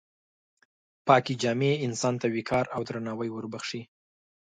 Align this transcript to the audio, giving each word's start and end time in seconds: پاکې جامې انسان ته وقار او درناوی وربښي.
پاکې 1.07 1.33
جامې 1.41 1.71
انسان 1.85 2.15
ته 2.21 2.27
وقار 2.35 2.65
او 2.75 2.81
درناوی 2.87 3.29
وربښي. 3.31 3.81